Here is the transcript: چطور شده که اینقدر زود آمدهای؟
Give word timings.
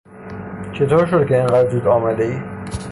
چطور 0.73 1.05
شده 1.05 1.25
که 1.25 1.35
اینقدر 1.35 1.69
زود 1.69 1.87
آمدهای؟ 1.87 2.39